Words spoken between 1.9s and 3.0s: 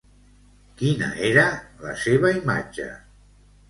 seva imatge?